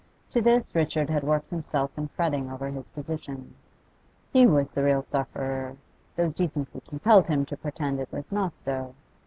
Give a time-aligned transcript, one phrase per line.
[0.31, 3.53] To this Richard had worked himself in fretting over his position;
[4.33, 5.77] he was the real sufferer,
[6.15, 8.95] though decency compelled him to pretend it was not so.